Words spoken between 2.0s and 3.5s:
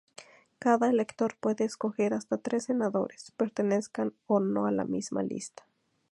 hasta tres senadores,